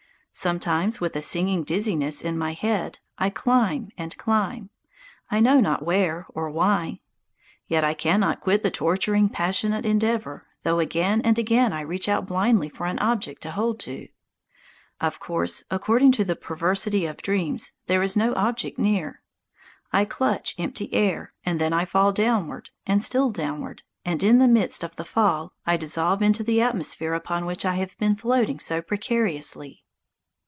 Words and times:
Sometimes 0.33 1.01
with 1.01 1.13
a 1.17 1.21
singing 1.21 1.65
dizziness 1.65 2.21
in 2.21 2.37
my 2.37 2.53
head 2.53 2.99
I 3.17 3.29
climb 3.29 3.89
and 3.97 4.15
climb, 4.17 4.69
I 5.29 5.41
know 5.41 5.59
not 5.59 5.83
where 5.85 6.25
or 6.29 6.49
why. 6.49 7.01
Yet 7.67 7.83
I 7.83 7.93
cannot 7.93 8.39
quit 8.39 8.63
the 8.63 8.71
torturing, 8.71 9.27
passionate 9.27 9.85
endeavour, 9.85 10.47
though 10.63 10.79
again 10.79 11.19
and 11.21 11.37
again 11.37 11.73
I 11.73 11.81
reach 11.81 12.07
out 12.07 12.27
blindly 12.27 12.69
for 12.69 12.85
an 12.85 12.97
object 12.99 13.41
to 13.41 13.51
hold 13.51 13.77
to. 13.81 14.07
Of 15.01 15.19
course 15.19 15.65
according 15.69 16.13
to 16.13 16.23
the 16.23 16.37
perversity 16.37 17.05
of 17.05 17.17
dreams 17.17 17.73
there 17.87 18.01
is 18.01 18.15
no 18.15 18.33
object 18.35 18.79
near. 18.79 19.21
I 19.91 20.05
clutch 20.05 20.55
empty 20.57 20.91
air, 20.93 21.33
and 21.45 21.59
then 21.59 21.73
I 21.73 21.83
fall 21.83 22.13
downward, 22.13 22.69
and 22.87 23.03
still 23.03 23.31
downward, 23.31 23.83
and 24.05 24.23
in 24.23 24.39
the 24.39 24.47
midst 24.47 24.81
of 24.81 24.95
the 24.95 25.05
fall 25.05 25.51
I 25.65 25.75
dissolve 25.75 26.21
into 26.21 26.41
the 26.41 26.61
atmosphere 26.61 27.13
upon 27.15 27.45
which 27.45 27.65
I 27.65 27.75
have 27.75 27.97
been 27.97 28.15
floating 28.15 28.61
so 28.61 28.81
precariously. 28.81 29.83